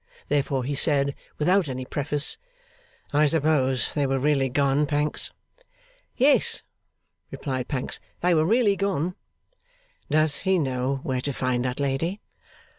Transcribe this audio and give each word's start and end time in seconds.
Therefore 0.29 0.63
he 0.63 0.73
said, 0.73 1.13
without 1.37 1.69
any 1.69 1.85
preface: 1.85 2.39
'I 3.13 3.27
suppose 3.27 3.93
they 3.93 4.07
were 4.07 4.17
really 4.17 4.49
gone, 4.49 4.87
Pancks?' 4.87 5.31
'Yes,' 6.17 6.63
replied 7.29 7.67
Pancks. 7.67 7.99
'They 8.21 8.33
were 8.33 8.45
really 8.45 8.75
gone.' 8.75 9.13
'Does 10.09 10.37
he 10.37 10.57
know 10.57 11.01
where 11.03 11.21
to 11.21 11.31
find 11.33 11.63
that 11.65 11.79
lady? 11.79 12.19